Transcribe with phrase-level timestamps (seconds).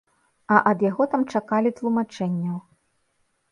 [0.55, 2.57] А ад яго там чакалі тлумачэнняў.